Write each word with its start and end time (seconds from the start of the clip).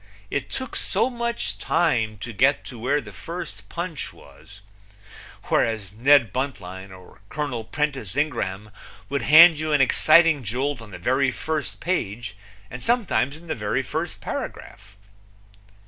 It 0.31 0.49
took 0.49 0.75
so 0.75 1.11
much 1.11 1.59
time 1.59 2.17
to 2.21 2.33
get 2.33 2.65
to 2.65 2.79
where 2.79 3.01
the 3.01 3.11
first 3.11 3.69
punch 3.69 4.11
was, 4.11 4.61
whereas 5.43 5.93
Ned 5.93 6.33
Buntline 6.33 6.89
or 6.91 7.21
Col. 7.29 7.63
Prentiss 7.65 8.15
Ingraham 8.15 8.71
would 9.09 9.21
hand 9.21 9.59
you 9.59 9.73
an 9.73 9.79
exciting 9.79 10.41
jolt 10.43 10.81
on 10.81 10.89
the 10.89 10.97
very 10.97 11.29
first 11.29 11.79
page, 11.79 12.35
and 12.71 12.81
sometimes 12.81 13.35
in 13.37 13.45
the 13.45 13.53
very 13.53 13.83
first 13.83 14.21
paragraph. 14.21 14.97